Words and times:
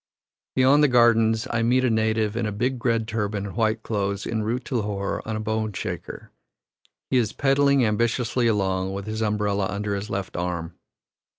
Beyond 0.55 0.81
the 0.83 0.87
gardens, 0.87 1.45
I 1.51 1.61
meet 1.61 1.85
a 1.85 1.89
native 1.91 2.35
in 2.35 2.47
a 2.47 2.51
big 2.51 2.83
red 2.83 3.07
turban 3.07 3.45
and 3.45 3.55
white 3.55 3.83
clothes, 3.83 4.25
en 4.25 4.41
route 4.41 4.65
to 4.65 4.77
Lahore 4.77 5.21
on 5.27 5.35
a 5.35 5.39
bone 5.39 5.73
shaker. 5.73 6.31
He 7.11 7.17
is 7.17 7.33
pedalling 7.33 7.85
ambitiously 7.85 8.47
along, 8.47 8.93
with 8.93 9.05
his 9.05 9.21
umbrella 9.21 9.67
under 9.69 9.93
his 9.93 10.09
left 10.09 10.35
arm. 10.35 10.73